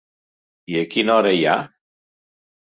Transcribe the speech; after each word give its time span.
I 0.73 0.79
a 0.79 0.85
quina 0.95 1.15
hora 1.17 1.35
hi 1.41 1.45
ha? 1.45 1.55